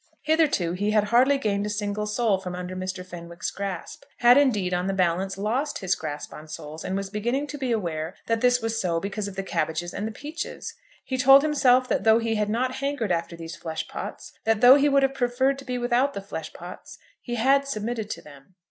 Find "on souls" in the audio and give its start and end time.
6.33-6.83